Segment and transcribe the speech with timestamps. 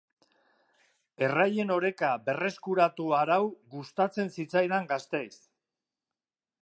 [1.27, 3.39] Erraien oreka berreskuratu arau
[3.75, 5.33] gustatzen zitzaidan Gasteiz.